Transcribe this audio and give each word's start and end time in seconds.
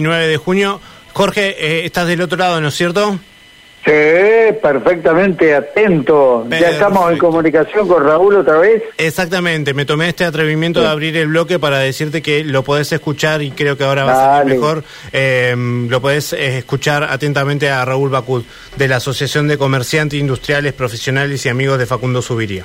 9 0.00 0.28
de 0.28 0.36
junio. 0.36 0.80
Jorge, 1.12 1.56
eh, 1.58 1.84
estás 1.84 2.06
del 2.06 2.20
otro 2.20 2.38
lado, 2.38 2.60
¿no 2.60 2.68
es 2.68 2.74
cierto? 2.76 3.18
Sí, 3.84 3.90
perfectamente 4.62 5.52
atento. 5.52 6.46
Ya 6.48 6.70
estamos 6.70 7.10
en 7.10 7.18
comunicación 7.18 7.88
con 7.88 8.04
Raúl 8.04 8.36
otra 8.36 8.58
vez. 8.58 8.84
Exactamente, 8.96 9.74
me 9.74 9.84
tomé 9.84 10.10
este 10.10 10.24
atrevimiento 10.24 10.82
de 10.82 10.86
abrir 10.86 11.16
el 11.16 11.26
bloque 11.26 11.58
para 11.58 11.80
decirte 11.80 12.22
que 12.22 12.44
lo 12.44 12.62
podés 12.62 12.92
escuchar 12.92 13.42
y 13.42 13.50
creo 13.50 13.76
que 13.76 13.82
ahora 13.82 14.04
va 14.04 14.38
a 14.38 14.44
ser 14.44 14.54
mejor. 14.54 14.84
Eh, 15.12 15.56
lo 15.56 16.00
podés 16.00 16.32
eh, 16.32 16.58
escuchar 16.58 17.02
atentamente 17.02 17.68
a 17.68 17.84
Raúl 17.84 18.10
Bacud, 18.10 18.44
de 18.76 18.86
la 18.86 18.98
Asociación 18.98 19.48
de 19.48 19.58
Comerciantes 19.58 20.20
Industriales, 20.20 20.74
Profesionales 20.74 21.44
y 21.44 21.48
Amigos 21.48 21.76
de 21.76 21.86
Facundo 21.86 22.22
Subiría. 22.22 22.64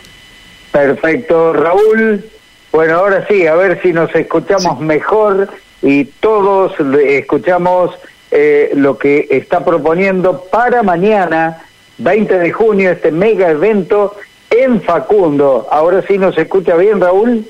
Perfecto, 0.71 1.51
Raúl. 1.51 2.23
Bueno, 2.71 2.99
ahora 2.99 3.25
sí, 3.27 3.47
a 3.47 3.55
ver 3.55 3.81
si 3.81 3.91
nos 3.91 4.13
escuchamos 4.13 4.79
mejor 4.79 5.49
y 5.83 6.05
todos 6.05 6.73
escuchamos 6.79 7.91
eh, 8.31 8.71
lo 8.73 8.97
que 8.97 9.27
está 9.29 9.63
proponiendo 9.63 10.45
para 10.45 10.81
mañana, 10.81 11.61
20 11.97 12.39
de 12.39 12.51
junio, 12.51 12.91
este 12.91 13.11
mega 13.11 13.49
evento 13.49 14.15
en 14.49 14.81
Facundo. 14.81 15.67
Ahora 15.69 16.01
sí 16.07 16.17
nos 16.17 16.37
escucha 16.37 16.75
bien, 16.77 17.01
Raúl. 17.01 17.45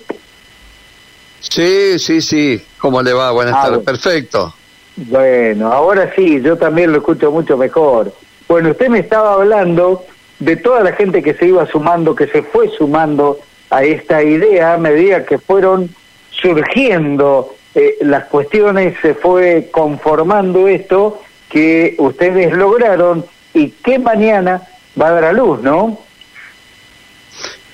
Sí, 1.39 1.99
sí, 1.99 2.21
sí. 2.21 2.61
¿Cómo 2.79 3.01
le 3.01 3.13
va? 3.13 3.31
Buenas 3.31 3.55
ah, 3.55 3.63
tardes. 3.65 3.85
Perfecto. 3.85 4.53
Bueno, 4.95 5.71
ahora 5.71 6.11
sí, 6.15 6.41
yo 6.41 6.57
también 6.57 6.91
lo 6.91 6.97
escucho 6.97 7.31
mucho 7.31 7.55
mejor. 7.55 8.11
Bueno, 8.47 8.71
usted 8.71 8.89
me 8.89 8.99
estaba 8.99 9.33
hablando 9.33 10.03
de 10.39 10.55
toda 10.55 10.81
la 10.81 10.93
gente 10.93 11.21
que 11.21 11.35
se 11.35 11.47
iba 11.47 11.65
sumando, 11.67 12.15
que 12.15 12.27
se 12.27 12.41
fue 12.41 12.69
sumando 12.69 13.39
a 13.69 13.83
esta 13.83 14.23
idea 14.23 14.73
a 14.73 14.77
medida 14.77 15.25
que 15.25 15.37
fueron 15.37 15.89
surgiendo 16.31 17.55
eh, 17.75 17.97
las 18.01 18.25
cuestiones 18.25 18.95
se 19.01 19.13
fue 19.15 19.69
conformando 19.71 20.67
esto 20.67 21.21
que 21.49 21.95
ustedes 21.97 22.53
lograron 22.53 23.25
y 23.53 23.69
que 23.69 23.99
mañana 23.99 24.67
va 24.99 25.07
a 25.07 25.11
dar 25.11 25.25
a 25.25 25.33
luz, 25.33 25.61
¿no? 25.61 25.99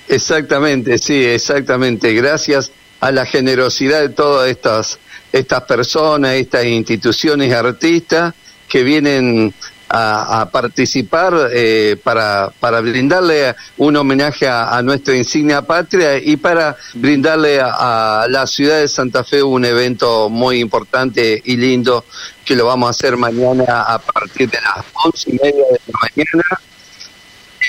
Exactamente, 0.08 0.98
sí, 0.98 1.24
exactamente. 1.26 2.14
Gracias 2.14 2.72
a 3.00 3.12
la 3.12 3.26
generosidad 3.26 4.02
de 4.02 4.10
todas 4.10 4.50
estas 4.50 5.00
estas 5.32 5.64
personas, 5.64 6.36
estas 6.36 6.66
instituciones 6.66 7.54
artistas 7.54 8.34
que 8.68 8.84
vienen 8.84 9.54
a, 9.90 10.50
participar 10.52 11.50
eh, 11.52 11.98
para, 12.04 12.52
para 12.60 12.80
brindarle 12.82 13.56
un 13.78 13.96
homenaje 13.96 14.48
a, 14.48 14.82
nuestra 14.84 15.16
insignia 15.16 15.64
patria 15.64 16.18
y 16.18 16.38
para 16.38 16.78
brindarle 16.94 17.60
a, 17.62 18.26
la 18.30 18.46
ciudad 18.46 18.80
de 18.80 18.88
Santa 18.88 19.24
Fe 19.24 19.42
un 19.42 19.66
evento 19.66 20.30
muy 20.30 20.60
importante 20.60 21.42
y 21.44 21.58
lindo 21.58 22.06
que 22.46 22.56
lo 22.56 22.66
vamos 22.66 22.88
a 22.88 22.92
hacer 22.92 23.18
mañana 23.18 23.82
a 23.84 24.00
partir 24.00 24.50
de 24.50 24.60
las 24.62 24.86
once 25.04 25.30
y 25.32 25.34
media 25.34 25.66
de 25.72 25.80
la 25.88 26.00
mañana 26.02 26.44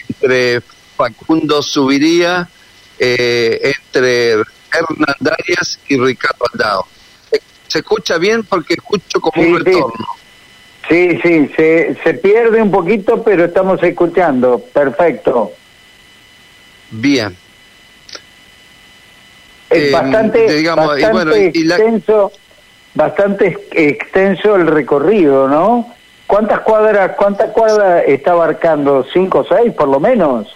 entre 0.08 0.62
Facundo 0.96 1.62
Subiría, 1.62 2.48
eh, 2.98 3.72
entre 3.74 4.32
Hernán 4.32 5.16
Darias 5.18 5.78
y 5.88 5.96
Ricardo 5.98 6.44
Aldao. 6.52 6.86
¿Se 7.66 7.78
escucha 7.78 8.18
bien? 8.18 8.44
Porque 8.44 8.74
escucho 8.74 9.20
como 9.20 9.42
un 9.42 9.64
retorno. 9.64 10.06
Sí, 10.16 10.29
sí, 10.90 11.50
se, 11.56 11.96
se 12.02 12.14
pierde 12.14 12.60
un 12.60 12.70
poquito, 12.70 13.22
pero 13.22 13.44
estamos 13.44 13.82
escuchando. 13.82 14.58
Perfecto. 14.58 15.52
Bien. 16.90 17.36
Es 19.70 19.92
bastante, 19.92 20.62
bastante 20.64 21.46
extenso, 21.46 22.32
bastante 22.92 23.56
extenso 23.70 24.56
el 24.56 24.66
recorrido, 24.66 25.48
¿no? 25.48 25.94
¿Cuántas 26.26 26.60
cuadras, 26.60 27.16
cuántas 27.16 27.50
cuadras 27.50 28.04
está 28.06 28.32
abarcando? 28.32 29.06
¿Cinco 29.12 29.40
o 29.40 29.44
seis, 29.44 29.72
por 29.72 29.88
lo 29.88 30.00
menos? 30.00 30.48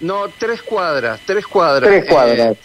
No, 0.00 0.28
tres 0.38 0.62
cuadras, 0.62 1.20
tres 1.24 1.46
cuadras. 1.46 1.90
Tres 1.90 2.04
cuadras. 2.06 2.52
Eh, 2.52 2.56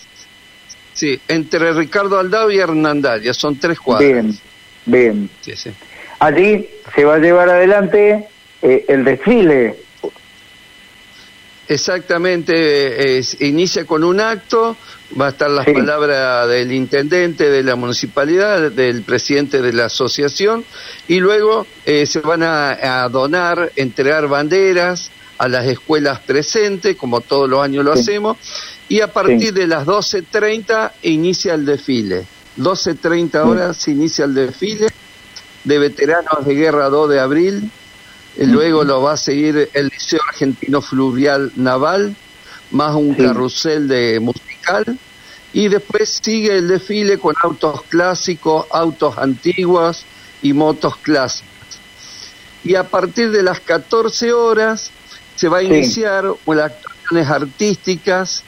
sí, 0.94 1.22
entre 1.28 1.74
Ricardo 1.74 2.20
Aldao 2.20 2.52
y 2.52 2.60
Hernandaria, 2.60 3.34
son 3.34 3.60
tres 3.60 3.80
cuadras. 3.80 4.08
Bien, 4.08 4.40
bien. 4.86 5.30
Sí, 5.42 5.56
sí. 5.56 5.72
Allí 6.20 6.68
se 6.96 7.06
va 7.06 7.16
a 7.16 7.20
llevar 7.20 7.50
adelante 7.50 8.28
eh, 8.62 8.86
el 8.88 9.04
desfile. 9.04 9.76
Exactamente, 11.70 13.22
inicia 13.42 13.86
con 13.86 14.06
un 14.06 14.22
acto, 14.22 14.78
va 15.20 15.28
a 15.28 15.30
estar 15.30 15.50
las 15.50 15.66
palabras 15.66 16.48
del 16.48 16.72
intendente 16.72 17.50
de 17.50 17.62
la 17.62 17.76
municipalidad, 17.76 18.72
del 18.72 19.04
presidente 19.04 19.62
de 19.62 19.74
la 19.74 19.86
asociación, 19.86 20.64
y 21.10 21.20
luego 21.20 21.68
eh, 21.86 22.06
se 22.06 22.22
van 22.22 22.42
a, 22.44 23.08
donar, 23.10 23.74
entregar 23.76 24.30
banderas 24.30 25.12
a 25.38 25.50
las 25.50 25.66
escuelas 25.66 26.20
presentes, 26.20 26.96
como 26.96 27.20
todos 27.20 27.50
los 27.50 27.62
años 27.62 27.84
lo 27.84 27.92
hacemos, 27.92 28.38
y 28.88 29.02
a 29.02 29.12
partir 29.12 29.54
de 29.54 29.68
las 29.68 29.86
12.30 29.86 30.94
inicia 31.04 31.54
el 31.54 31.66
desfile. 31.66 32.26
12.30 32.58 33.46
horas 33.46 33.76
se 33.76 33.92
inicia 33.92 34.24
el 34.24 34.34
desfile 34.34 34.88
de 35.68 35.80
veteranos 35.80 36.46
de 36.46 36.56
guerra 36.56 36.90
2 36.90 37.10
de 37.10 37.20
abril, 37.20 37.70
luego 38.38 38.86
lo 38.86 39.02
va 39.02 39.14
a 39.14 39.18
seguir 39.18 39.70
el 39.74 39.88
Liceo 39.88 40.22
Argentino 40.30 40.82
Fluvial 40.82 41.52
Naval, 41.58 42.16
más 42.72 42.96
un 42.96 43.14
carrusel 43.14 43.90
de 43.90 44.20
musical, 44.22 44.98
y 45.52 45.68
después 45.68 46.20
sigue 46.22 46.58
el 46.58 46.70
desfile 46.70 47.18
con 47.18 47.36
autos 47.44 47.82
clásicos, 47.84 48.66
autos 48.72 49.18
antiguos 49.18 50.06
y 50.42 50.54
motos 50.54 50.96
clásicas. 50.98 51.52
Y 52.64 52.76
a 52.76 52.84
partir 52.84 53.32
de 53.32 53.44
las 53.44 53.60
14 53.60 54.32
horas 54.32 54.90
se 55.36 55.50
va 55.50 55.58
a 55.58 55.64
iniciar 55.64 56.32
las 56.46 56.72
actuaciones 56.72 57.30
artísticas 57.30 58.44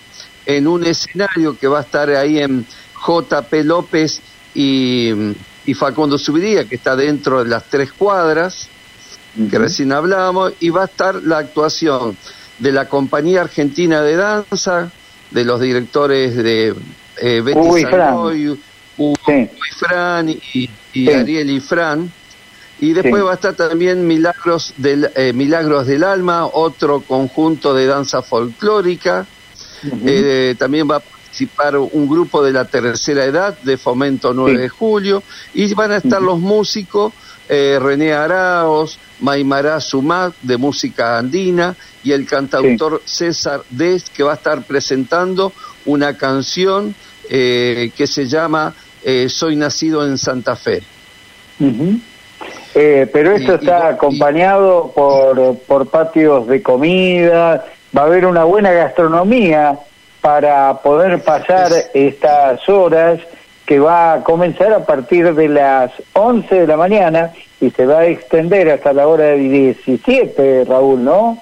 en 0.46 0.68
un 0.68 0.86
escenario 0.86 1.58
que 1.58 1.68
va 1.68 1.80
a 1.80 1.82
estar 1.82 2.10
ahí 2.12 2.40
en 2.40 2.66
JP 3.06 3.54
López 3.66 4.22
y 4.56 5.34
y 5.66 5.74
Facundo 5.74 6.18
Subiría, 6.18 6.66
que 6.66 6.76
está 6.76 6.96
dentro 6.96 7.44
de 7.44 7.50
las 7.50 7.64
tres 7.66 7.92
cuadras, 7.92 8.70
que 9.50 9.58
recién 9.58 9.92
hablábamos, 9.92 10.54
y 10.60 10.70
va 10.70 10.84
a 10.84 10.86
estar 10.86 11.16
la 11.16 11.38
actuación 11.38 12.18
de 12.58 12.72
la 12.72 12.90
Compañía 12.90 13.42
Argentina 13.42 14.02
de 14.02 14.16
Danza, 14.16 14.92
de 15.32 15.46
los 15.46 15.62
directores 15.62 16.36
de 16.36 16.76
eh, 17.22 17.42
Betty 17.42 17.60
Uy, 17.60 17.86
Fran. 19.78 20.30
y, 20.94 21.10
Ariel 21.10 21.50
y 21.50 21.60
Fran. 21.60 22.12
Y 22.82 22.94
después 22.94 23.24
va 23.24 23.32
a 23.32 23.36
estar 23.36 23.54
también 23.56 24.08
Milagros 24.08 24.74
del, 24.78 25.12
eh, 25.16 25.34
Milagros 25.34 25.86
del 25.86 26.04
Alma, 26.04 26.46
otro 26.46 27.02
conjunto 27.02 27.74
de 27.74 27.86
danza 27.86 28.22
folclórica. 28.22 29.26
Eh, 30.06 30.56
también 30.58 30.90
va 30.90 30.98
a 30.98 31.04
participar 31.46 31.78
un 31.78 32.08
grupo 32.08 32.44
de 32.44 32.52
la 32.52 32.66
tercera 32.66 33.24
edad 33.24 33.58
de 33.60 33.78
Fomento 33.78 34.34
9 34.34 34.58
de 34.58 34.70
Julio 34.70 35.24
y 35.54 35.74
van 35.74 35.92
a 35.92 35.98
estar 35.98 36.22
los 36.22 36.40
músicos 36.40 37.14
eh, 37.48 37.80
René 37.82 38.14
Araos, 38.14 39.00
Maimará 39.22 39.80
Sumat 39.80 40.34
de 40.42 40.58
música 40.58 41.18
andina 41.18 41.76
y 42.04 42.12
el 42.12 42.26
cantautor 42.26 43.02
César 43.06 43.62
Des 43.70 44.10
que 44.10 44.24
va 44.24 44.34
a 44.34 44.36
estar 44.36 44.64
presentando 44.64 45.54
una 45.86 46.18
canción 46.18 46.94
eh, 47.30 47.92
que 47.96 48.06
se 48.06 48.26
llama 48.26 48.74
eh, 49.04 49.30
Soy 49.30 49.56
nacido 49.56 50.06
en 50.06 50.18
Santa 50.18 50.56
Fe. 50.56 50.84
pero 53.14 53.32
esto 53.32 53.56
está 53.56 53.88
acompañado 53.88 54.92
por, 54.94 55.58
por 55.60 55.88
patios 55.88 56.48
de 56.48 56.62
comida, 56.62 57.66
va 57.98 58.02
a 58.02 58.06
haber 58.06 58.26
una 58.26 58.44
buena 58.44 58.72
gastronomía 58.72 59.80
para 60.30 60.80
poder 60.84 61.24
pasar 61.24 61.72
estas 61.92 62.70
horas 62.70 63.20
que 63.66 63.80
va 63.80 64.14
a 64.14 64.24
comenzar 64.24 64.72
a 64.74 64.86
partir 64.86 65.34
de 65.34 65.50
las 65.50 65.92
11 66.14 66.54
de 66.54 66.68
la 66.68 66.78
mañana 66.78 67.34
y 67.60 67.72
se 67.72 67.88
va 67.88 68.02
a 68.02 68.06
extender 68.06 68.70
hasta 68.70 68.94
la 68.94 69.08
hora 69.08 69.24
de 69.24 69.38
17, 69.38 70.66
Raúl, 70.66 71.04
¿no? 71.04 71.42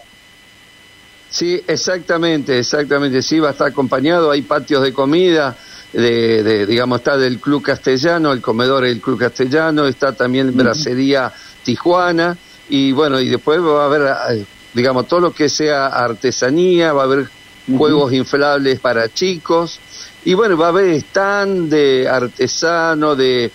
Sí, 1.30 1.62
exactamente, 1.68 2.60
exactamente, 2.60 3.22
sí, 3.22 3.42
va 3.42 3.50
a 3.50 3.52
estar 3.52 3.68
acompañado, 3.68 4.32
hay 4.32 4.44
patios 4.44 4.82
de 4.84 4.94
comida, 4.94 5.58
de, 5.92 6.66
digamos, 6.66 7.00
está 7.00 7.18
del 7.18 7.42
Club 7.42 7.64
Castellano, 7.64 8.32
el 8.32 8.40
comedor 8.40 8.86
del 8.86 9.02
Club 9.02 9.20
Castellano, 9.20 9.86
está 9.86 10.14
también 10.14 10.56
Bracería 10.56 11.30
Tijuana, 11.66 12.38
y 12.70 12.94
bueno, 12.94 13.20
y 13.20 13.28
después 13.28 13.60
va 13.60 13.84
a 13.84 13.86
haber, 13.88 14.02
eh, 14.32 14.46
digamos, 14.74 15.10
todo 15.10 15.20
lo 15.20 15.32
que 15.34 15.50
sea 15.50 15.88
artesanía, 15.88 16.94
va 16.94 17.02
a 17.02 17.06
haber 17.06 17.28
juegos 17.76 18.14
inflables 18.14 18.80
para 18.80 19.12
chicos, 19.14 19.80
y 20.24 20.34
bueno, 20.34 20.58
va 20.58 20.68
a 20.68 20.70
haber 20.70 20.92
stand 20.96 21.70
de 21.70 22.08
artesanos, 22.08 23.18
de, 23.18 23.46
eh, 23.46 23.52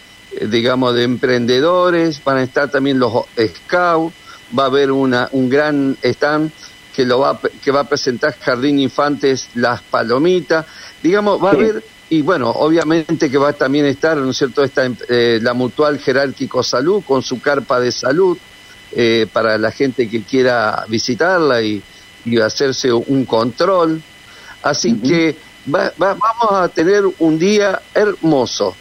digamos, 0.47 0.95
de 0.95 1.05
emprendedores, 1.05 2.23
van 2.25 2.39
a 2.39 2.43
estar 2.43 2.71
también 2.71 2.99
los 2.99 3.13
scouts, 3.39 4.15
va 4.59 4.65
a 4.65 4.67
haber 4.67 4.93
una, 4.93 5.29
un 5.33 5.49
gran 5.49 5.97
stand 6.03 6.51
que, 6.95 7.05
lo 7.05 7.21
va, 7.21 7.41
que 7.63 7.71
va 7.71 7.81
a 7.81 7.89
presentar 7.89 8.37
Jardín 8.39 8.79
Infantes 8.79 9.49
Las 9.55 9.83
Palomitas, 9.83 10.67
digamos, 11.03 11.43
va 11.43 11.51
a 11.51 11.53
haber 11.53 11.83
y 12.13 12.21
bueno, 12.21 12.51
obviamente 12.51 13.31
que 13.31 13.39
va 13.39 13.49
a 13.49 13.53
también 13.55 13.87
estar, 13.87 14.19
¿no 14.19 14.33
es 14.33 14.37
cierto?, 14.37 14.63
esta, 14.63 14.85
eh, 15.09 15.39
la 15.41 15.55
Mutual 15.55 15.99
Jerárquico 15.99 16.63
Salud 16.63 17.03
con 17.03 17.23
su 17.23 17.41
carpa 17.41 17.81
de 17.81 17.91
salud 17.91 18.37
eh, 18.95 19.27
para 19.33 19.57
la 19.57 19.71
gente 19.71 20.11
que 20.11 20.23
quiera 20.23 20.85
visitarla 20.89 21.63
y, 21.63 21.83
hacerse 22.45 22.93
un 22.93 23.25
control. 23.25 24.01
Así 24.63 24.99
que 25.01 25.37
vamos 25.67 26.53
a 26.53 26.69
tener 26.69 27.03
un 27.19 27.39
día 27.39 27.81
hermoso. 27.95 28.75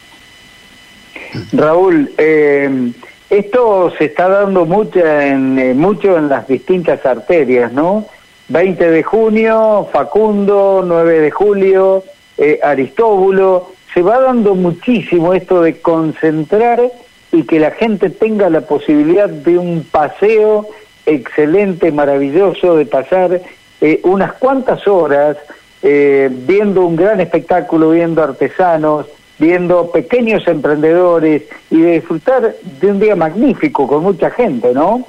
Raúl, 1.52 2.12
eh, 2.18 2.92
esto 3.30 3.92
se 3.96 4.06
está 4.06 4.28
dando 4.28 4.66
mucho 4.66 5.00
en, 5.00 5.78
mucho 5.78 6.18
en 6.18 6.28
las 6.28 6.46
distintas 6.46 7.04
arterias, 7.06 7.72
¿no? 7.72 8.06
20 8.48 8.90
de 8.90 9.02
junio, 9.02 9.88
Facundo, 9.92 10.82
9 10.84 11.20
de 11.20 11.30
julio, 11.30 12.04
eh, 12.36 12.60
Aristóbulo, 12.62 13.72
se 13.94 14.02
va 14.02 14.20
dando 14.20 14.54
muchísimo 14.54 15.32
esto 15.32 15.62
de 15.62 15.80
concentrar 15.80 16.82
y 17.30 17.44
que 17.44 17.58
la 17.58 17.70
gente 17.70 18.10
tenga 18.10 18.50
la 18.50 18.62
posibilidad 18.62 19.28
de 19.28 19.56
un 19.56 19.84
paseo 19.90 20.68
excelente, 21.06 21.90
maravilloso, 21.92 22.76
de 22.76 22.86
pasar 22.86 23.40
eh, 23.80 24.00
unas 24.04 24.34
cuantas 24.34 24.86
horas 24.86 25.36
eh, 25.82 26.30
viendo 26.30 26.86
un 26.86 26.94
gran 26.94 27.20
espectáculo, 27.20 27.90
viendo 27.90 28.22
artesanos, 28.22 29.06
viendo 29.38 29.90
pequeños 29.90 30.46
emprendedores 30.46 31.42
y 31.70 31.80
de 31.80 31.92
disfrutar 31.94 32.54
de 32.80 32.86
un 32.86 33.00
día 33.00 33.16
magnífico 33.16 33.88
con 33.88 34.04
mucha 34.04 34.30
gente, 34.30 34.72
¿no? 34.72 35.04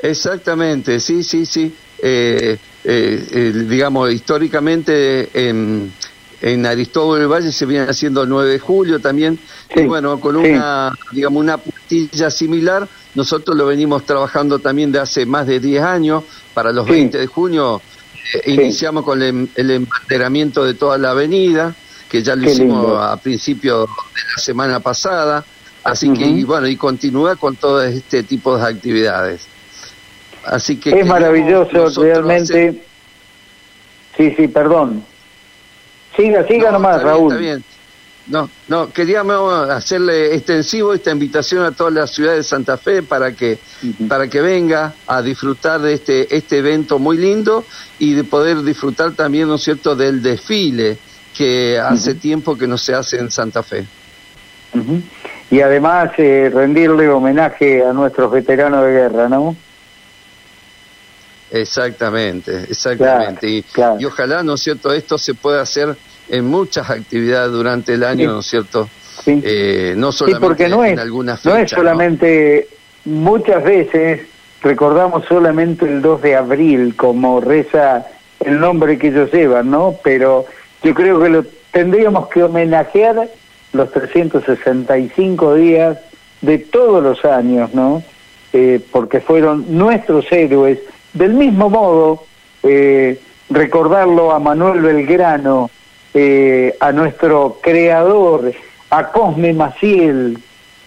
Exactamente, 0.00 0.98
sí, 0.98 1.22
sí, 1.22 1.46
sí. 1.46 1.72
Eh, 2.02 2.56
eh, 2.84 3.52
digamos, 3.68 4.12
históricamente 4.12 5.28
en, 5.48 5.92
en 6.40 6.66
Aristóbulo 6.66 7.20
del 7.20 7.28
Valle 7.28 7.52
se 7.52 7.66
viene 7.66 7.86
haciendo 7.88 8.22
el 8.22 8.28
9 8.28 8.50
de 8.50 8.58
julio 8.58 8.98
también, 8.98 9.38
y 9.74 9.82
bueno, 9.82 10.18
con 10.18 10.36
una, 10.36 10.92
digamos, 11.12 11.42
una 11.42 11.58
similar, 12.30 12.88
nosotros 13.14 13.56
lo 13.56 13.66
venimos 13.66 14.04
trabajando 14.04 14.58
también 14.58 14.92
de 14.92 15.00
hace 15.00 15.26
más 15.26 15.46
de 15.46 15.60
10 15.60 15.82
años, 15.82 16.24
para 16.54 16.72
los 16.72 16.86
20 16.86 17.18
de 17.18 17.26
junio 17.26 17.80
eh, 18.34 18.52
iniciamos 18.52 19.04
con 19.04 19.22
el, 19.22 19.48
el, 19.54 19.70
embanderamiento 19.70 20.64
de 20.64 20.74
toda 20.74 20.98
la 20.98 21.10
avenida, 21.10 21.74
que 22.08 22.22
ya 22.22 22.36
lo 22.36 22.50
hicimos 22.50 23.00
a 23.00 23.16
principio 23.16 23.80
de 23.82 23.86
la 24.36 24.42
semana 24.42 24.80
pasada, 24.80 25.44
así 25.84 26.12
que, 26.12 26.26
y 26.26 26.44
bueno, 26.44 26.66
y 26.66 26.76
continúa 26.76 27.36
con 27.36 27.56
todo 27.56 27.82
este 27.82 28.22
tipo 28.22 28.56
de 28.56 28.66
actividades. 28.66 29.46
Así 30.44 30.76
que 30.76 30.98
es 30.98 31.06
maravilloso 31.06 32.02
realmente. 32.02 32.82
Sí, 34.16 34.34
sí, 34.36 34.48
perdón. 34.48 35.04
Siga, 36.16 36.46
siga 36.46 36.72
nomás, 36.72 37.02
Raúl. 37.02 37.32
está 37.32 37.40
bien. 37.40 37.64
No, 38.28 38.50
no, 38.68 38.92
queríamos 38.92 39.70
hacerle 39.70 40.34
extensivo 40.34 40.92
esta 40.92 41.10
invitación 41.10 41.64
a 41.64 41.72
toda 41.72 41.90
la 41.90 42.06
ciudad 42.06 42.34
de 42.34 42.42
Santa 42.42 42.76
Fe 42.76 43.02
para 43.02 43.32
que 43.32 43.58
para 44.06 44.28
que 44.28 44.42
venga 44.42 44.92
a 45.06 45.22
disfrutar 45.22 45.80
de 45.80 45.94
este 45.94 46.36
este 46.36 46.58
evento 46.58 46.98
muy 46.98 47.16
lindo 47.16 47.64
y 47.98 48.12
de 48.12 48.24
poder 48.24 48.62
disfrutar 48.62 49.12
también, 49.12 49.48
¿no 49.48 49.54
es 49.54 49.62
cierto?, 49.62 49.96
del 49.96 50.22
desfile 50.22 50.98
que 51.34 51.78
hace 51.78 52.14
tiempo 52.16 52.58
que 52.58 52.66
no 52.66 52.76
se 52.76 52.94
hace 52.94 53.18
en 53.18 53.30
Santa 53.30 53.62
Fe. 53.62 53.86
Y 55.50 55.60
además 55.60 56.10
eh, 56.18 56.50
rendirle 56.52 57.08
homenaje 57.08 57.82
a 57.82 57.92
nuestros 57.92 58.30
veteranos 58.30 58.84
de 58.84 58.90
guerra, 58.90 59.28
¿no? 59.28 59.56
Exactamente, 61.50 62.64
exactamente. 62.68 63.48
y, 63.48 63.64
ojalá, 64.04 64.42
¿no 64.42 64.54
es 64.54 64.60
cierto?, 64.60 64.92
esto 64.92 65.16
se 65.16 65.34
pueda 65.34 65.62
hacer 65.62 65.96
en 66.28 66.46
muchas 66.46 66.90
actividades 66.90 67.52
durante 67.52 67.94
el 67.94 68.04
año, 68.04 68.32
¿no 68.32 68.40
es 68.40 68.46
cierto? 68.46 68.88
Sí. 69.24 69.40
Eh, 69.44 69.94
no 69.96 70.12
solamente 70.12 70.46
porque 70.46 70.68
no 70.68 70.84
es, 70.84 70.98
algunas 70.98 71.44
No 71.44 71.56
es 71.56 71.70
solamente, 71.70 72.68
muchas 73.04 73.62
veces 73.64 74.22
recordamos 74.62 75.24
solamente 75.26 75.86
el 75.86 76.02
2 76.02 76.22
de 76.22 76.36
abril 76.36 76.94
como 76.96 77.40
reza 77.40 78.06
el 78.40 78.60
nombre 78.60 78.98
que 78.98 79.08
ellos 79.08 79.32
llevan, 79.32 79.70
¿no? 79.70 79.96
Pero 80.02 80.46
yo 80.82 80.94
creo 80.94 81.20
que 81.20 81.28
lo 81.28 81.44
tendríamos 81.72 82.28
que 82.28 82.42
homenajear 82.42 83.28
los 83.72 83.92
365 83.92 85.54
días 85.54 85.98
de 86.40 86.58
todos 86.58 87.02
los 87.02 87.24
años, 87.24 87.74
¿no? 87.74 88.02
Eh, 88.52 88.80
porque 88.90 89.20
fueron 89.20 89.66
nuestros 89.68 90.30
héroes 90.30 90.78
del 91.12 91.34
mismo 91.34 91.68
modo, 91.68 92.24
eh, 92.62 93.20
recordarlo 93.50 94.32
a 94.32 94.38
Manuel 94.38 94.80
Belgrano, 94.80 95.70
eh, 96.14 96.74
a 96.80 96.92
nuestro 96.92 97.58
creador, 97.62 98.52
a 98.90 99.10
Cosme 99.10 99.52
Maciel, 99.52 100.38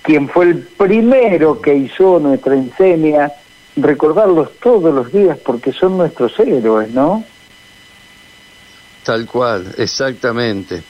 quien 0.01 0.27
fue 0.29 0.45
el 0.45 0.57
primero 0.59 1.61
que 1.61 1.75
hizo 1.75 2.19
nuestra 2.19 2.55
enseña, 2.55 3.31
recordarlos 3.75 4.49
todos 4.61 4.93
los 4.93 5.11
días 5.11 5.37
porque 5.45 5.71
son 5.71 5.97
nuestros 5.97 6.37
héroes, 6.39 6.89
¿no? 6.91 7.23
Tal 9.03 9.25
cual, 9.25 9.73
exactamente. 9.77 10.83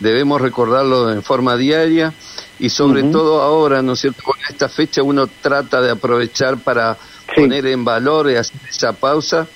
Debemos 0.00 0.40
recordarlo 0.40 1.10
en 1.10 1.22
forma 1.22 1.56
diaria 1.56 2.12
y 2.58 2.70
sobre 2.70 3.04
todo 3.04 3.42
ahora, 3.42 3.82
¿no 3.82 3.94
es 3.94 4.00
cierto? 4.00 4.22
Con 4.22 4.36
esta 4.48 4.68
fecha 4.68 5.02
uno 5.02 5.28
trata 5.40 5.80
de 5.80 5.90
aprovechar 5.90 6.58
para 6.58 6.96
poner 7.34 7.66
en 7.66 7.84
valor, 7.84 8.28
hacer 8.28 8.60
esa 8.68 8.92
pausa 8.92 9.46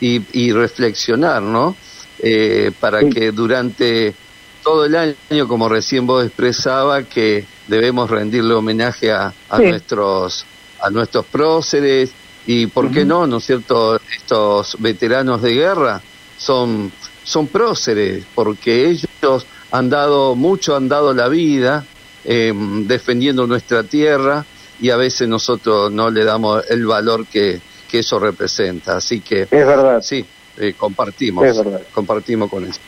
y, 0.00 0.22
y 0.32 0.52
reflexionar, 0.52 1.42
¿no? 1.42 1.76
Eh, 2.18 2.72
para 2.80 3.00
que 3.08 3.30
durante 3.30 4.14
todo 4.62 4.86
el 4.86 4.96
año, 4.96 5.46
como 5.46 5.68
recién 5.68 6.06
vos 6.06 6.24
expresaba, 6.24 7.02
que 7.02 7.44
debemos 7.68 8.10
rendirle 8.10 8.54
homenaje 8.54 9.12
a, 9.12 9.32
a 9.48 9.58
nuestros 9.58 10.46
a 10.80 10.90
nuestros 10.90 11.26
próceres 11.26 12.12
y, 12.46 12.66
¿por 12.68 12.90
qué 12.90 13.04
no, 13.04 13.26
no 13.26 13.38
es 13.38 13.44
cierto? 13.44 13.98
Estos 14.16 14.76
veteranos 14.78 15.42
de 15.42 15.52
guerra 15.52 16.00
son, 16.38 16.92
son 17.24 17.48
próceres 17.48 18.24
porque 18.34 18.88
ellos 18.88 19.46
han 19.72 19.90
dado 19.90 20.36
mucho, 20.36 20.76
han 20.76 20.88
dado 20.88 21.12
la 21.12 21.28
vida 21.28 21.84
eh, 22.24 22.52
defendiendo 22.84 23.46
nuestra 23.46 23.82
tierra 23.82 24.44
y 24.80 24.90
a 24.90 24.96
veces 24.96 25.28
nosotros 25.28 25.90
no 25.90 26.10
le 26.10 26.24
damos 26.24 26.62
el 26.70 26.86
valor 26.86 27.26
que, 27.26 27.60
que 27.88 27.98
eso 28.00 28.18
representa. 28.18 28.96
Así 28.96 29.20
que 29.20 29.42
es 29.42 29.50
verdad. 29.50 30.00
Sí, 30.02 30.24
eh, 30.58 30.74
compartimos, 30.76 31.44
compartimos 31.92 32.50
con 32.50 32.64
eso. 32.64 32.80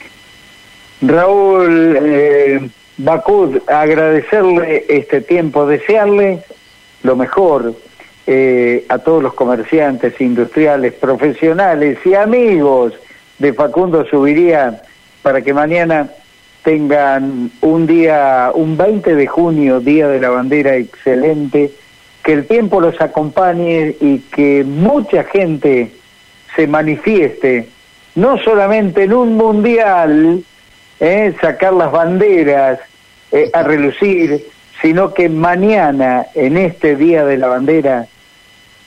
Raúl 1.01 1.97
eh, 2.01 2.69
Bacud, 2.97 3.59
agradecerle 3.69 4.85
este 4.89 5.21
tiempo, 5.21 5.67
desearle 5.67 6.43
lo 7.03 7.15
mejor 7.15 7.75
eh, 8.27 8.85
a 8.89 8.99
todos 8.99 9.23
los 9.23 9.35
comerciantes, 9.35 10.21
industriales, 10.21 10.95
profesionales 10.95 11.99
y 12.05 12.15
amigos 12.15 12.95
de 13.39 13.53
Facundo 13.53 14.05
Subiría 14.05 14.83
para 15.23 15.43
que 15.43 15.55
mañana 15.55 16.11
tengan 16.65 17.51
un 17.61 17.87
día, 17.87 18.51
un 18.53 18.77
20 18.77 19.15
de 19.15 19.27
junio, 19.27 19.81
Día 19.81 20.09
de 20.09 20.21
la 20.21 20.31
Bandera 20.31 20.77
excelente, 20.77 21.71
que 22.23 22.33
el 22.33 22.47
tiempo 22.47 22.81
los 22.81 23.01
acompañe 23.01 23.97
y 24.01 24.19
que 24.19 24.65
mucha 24.65 25.25
gente 25.25 25.93
se 26.55 26.67
manifieste, 26.67 27.69
no 28.15 28.39
solamente 28.39 29.05
en 29.05 29.13
un 29.13 29.37
mundial, 29.37 30.43
eh, 31.01 31.35
sacar 31.41 31.73
las 31.73 31.93
banderas 31.93 32.81
eh, 33.31 33.51
a 33.53 33.63
relucir, 33.63 34.47
sino 34.81 35.15
que 35.15 35.29
mañana, 35.29 36.27
en 36.35 36.57
este 36.57 36.97
Día 36.97 37.25
de 37.25 37.37
la 37.37 37.49
Bandera, 37.49 38.07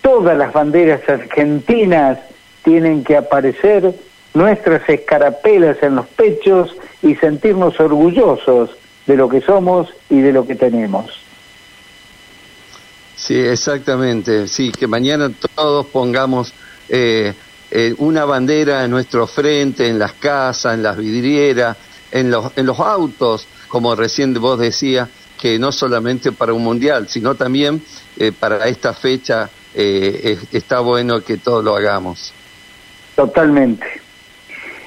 todas 0.01 0.37
las 0.37 0.51
banderas 0.51 1.01
argentinas 1.07 2.17
tienen 2.63 3.03
que 3.03 3.17
aparecer 3.17 3.93
nuestras 4.33 4.87
escarapelas 4.87 5.77
en 5.81 5.95
los 5.95 6.07
pechos 6.07 6.75
y 7.01 7.15
sentirnos 7.15 7.79
orgullosos 7.79 8.71
de 9.05 9.15
lo 9.15 9.29
que 9.29 9.41
somos 9.41 9.89
y 10.09 10.21
de 10.21 10.31
lo 10.31 10.45
que 10.45 10.55
tenemos. 10.55 11.11
Sí, 13.15 13.37
exactamente. 13.39 14.47
Sí, 14.47 14.71
que 14.71 14.87
mañana 14.87 15.29
todos 15.55 15.85
pongamos 15.87 16.53
eh, 16.89 17.33
eh, 17.71 17.95
una 17.97 18.25
bandera 18.25 18.83
en 18.83 18.91
nuestro 18.91 19.25
frente, 19.25 19.87
en 19.87 19.97
las 19.97 20.13
casas, 20.13 20.73
en 20.75 20.83
las 20.83 20.97
vidrieras, 20.97 21.77
en 22.11 22.29
los, 22.29 22.51
en 22.55 22.65
los 22.65 22.79
autos, 22.79 23.47
como 23.67 23.95
recién 23.95 24.33
vos 24.33 24.59
decías, 24.59 25.09
que 25.39 25.57
no 25.57 25.71
solamente 25.71 26.31
para 26.31 26.53
un 26.53 26.63
mundial, 26.63 27.07
sino 27.07 27.35
también 27.35 27.81
eh, 28.17 28.31
para 28.31 28.67
esta 28.67 28.93
fecha 28.93 29.49
está 29.73 30.81
bueno 30.81 31.21
que 31.21 31.37
todos 31.37 31.63
lo 31.63 31.75
hagamos. 31.75 32.33
Totalmente. 33.15 34.01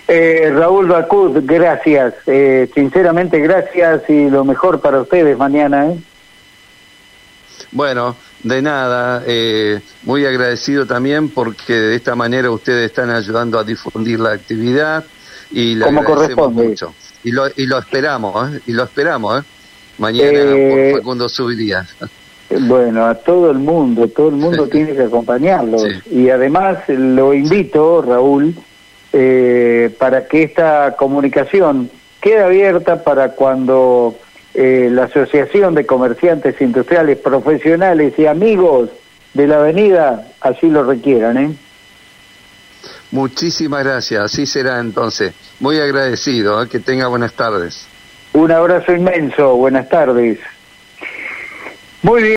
Eh, 0.07 0.53
Raúl 0.55 0.87
Bacud, 0.87 1.41
gracias, 1.45 2.14
eh, 2.26 2.69
sinceramente 2.75 3.38
gracias 3.41 4.03
y 4.09 4.29
lo 4.29 4.45
mejor 4.45 4.81
para 4.81 5.00
ustedes 5.00 5.37
mañana. 5.38 5.87
¿eh? 5.87 5.97
Bueno, 7.73 8.14
de 8.45 8.63
nada, 8.63 9.23
eh, 9.27 9.81
muy 10.03 10.25
agradecido 10.25 10.87
también 10.87 11.31
porque 11.31 11.73
de 11.73 11.97
esta 11.97 12.15
manera 12.15 12.51
ustedes 12.51 12.87
están 12.91 13.11
ayudando 13.11 13.59
a 13.59 13.65
difundir 13.65 14.21
la 14.21 14.33
actividad 14.33 15.05
y 15.51 15.75
le 15.75 15.85
Como 15.87 16.05
corresponde. 16.05 16.69
mucho. 16.69 16.95
y 17.25 17.33
lo, 17.33 17.47
y 17.57 17.67
lo 17.67 17.79
esperamos, 17.79 18.55
¿eh? 18.55 18.61
y 18.67 18.73
lo 18.73 18.85
esperamos, 18.85 19.41
¿eh? 19.41 19.47
Mañana 19.99 20.41
por 20.51 20.99
Facundo 21.01 21.29
Subiría. 21.29 21.87
Bueno, 22.61 23.07
a 23.07 23.15
todo 23.15 23.51
el 23.51 23.59
mundo, 23.59 24.09
todo 24.09 24.29
el 24.29 24.35
mundo 24.37 24.69
tiene 24.69 24.93
que 24.95 25.03
acompañarlos. 25.05 25.85
Y 26.11 26.29
además 26.29 26.79
lo 26.89 27.33
invito, 27.33 28.03
Raúl, 28.03 28.55
eh, 29.13 29.95
para 29.99 30.27
que 30.27 30.43
esta 30.43 30.97
comunicación 30.97 31.89
quede 32.21 32.43
abierta 32.43 33.03
para 33.03 33.31
cuando 33.31 34.17
eh, 34.55 34.89
la 34.91 35.05
Asociación 35.05 35.75
de 35.75 35.85
Comerciantes 35.85 36.61
Industriales 36.61 37.19
Profesionales 37.19 38.15
y 38.17 38.27
Amigos 38.27 38.91
de 39.35 39.49
la 39.49 39.57
Avenida 39.57 40.29
así 40.41 40.69
lo 40.69 40.85
requieran. 40.85 41.37
¿eh? 41.37 41.55
Muchísimas 43.11 43.85
gracias, 43.85 44.23
así 44.23 44.47
será 44.47 44.79
entonces. 44.81 45.35
Muy 45.61 45.79
agradecido, 45.79 46.63
¿eh? 46.63 46.69
que 46.69 46.81
tenga 46.81 47.09
buenas 47.09 47.33
tardes. 47.33 47.87
Un 48.33 48.51
abrazo 48.51 48.93
inmenso, 48.93 49.57
buenas 49.57 49.89
tardes. 49.89 50.39
Muy 52.03 52.23
bien. 52.23 52.33